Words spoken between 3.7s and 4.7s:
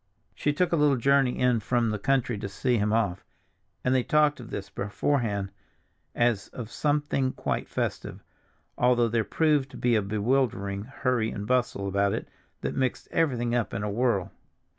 and they talked of this